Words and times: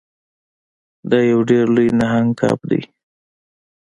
دا 1.09 1.19
یو 1.31 1.39
ډیر 1.49 1.65
لوی 1.75 1.87
نهنګ 1.99 2.29
کب 2.39 2.59
دی. 2.69 2.81